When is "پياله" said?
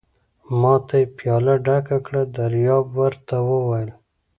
1.17-1.55